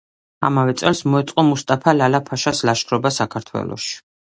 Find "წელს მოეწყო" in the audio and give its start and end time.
0.83-1.45